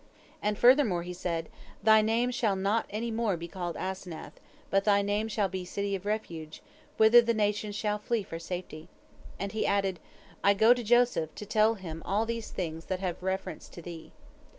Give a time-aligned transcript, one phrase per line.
[0.41, 1.47] And furthermore he said,
[1.83, 4.33] 'Thy name shall not any more be called Asenath,
[4.71, 6.63] but thy name shall be City of Refuge,
[6.97, 8.87] whither the nations shall flee for safety.'
[9.37, 9.99] And he added,
[10.43, 14.11] 'I go to Joseph, to tell him all these things that have reference to thee.'